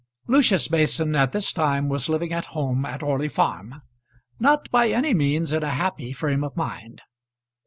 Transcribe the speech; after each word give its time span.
Lucius 0.25 0.71
Mason 0.71 1.15
at 1.15 1.31
this 1.31 1.53
time 1.53 1.87
was 1.87 2.09
living 2.09 2.33
at 2.33 2.47
home 2.57 2.85
at 2.87 3.03
Orley 3.03 3.27
Farm, 3.29 3.83
not 4.39 4.67
by 4.71 4.89
any 4.89 5.13
means 5.13 5.51
in 5.51 5.61
a 5.61 5.69
happy 5.69 6.11
frame 6.11 6.43
of 6.43 6.57
mind. 6.57 7.03